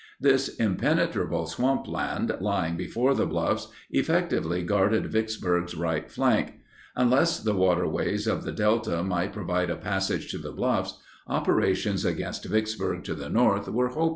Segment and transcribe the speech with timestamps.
[0.19, 6.55] This impenetrable swampland, lying before the bluffs, effectively guarded Vicksburg's right flank.
[6.95, 12.45] Unless the waterways of the Delta might provide a passage to the bluffs, operations against
[12.45, 14.09] Vicksburg to the north were hopeless.